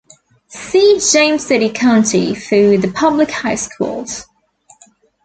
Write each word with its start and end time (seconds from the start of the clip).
See 0.47 0.99
James 0.99 1.45
City 1.45 1.69
County 1.69 2.33
for 2.33 2.75
the 2.75 2.91
public 2.95 3.29
high 3.29 3.53
schools. 3.53 4.25